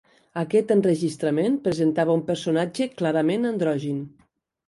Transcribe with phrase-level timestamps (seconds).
[0.43, 4.01] Aquest enregistrament presentava un personatge clarament androgin.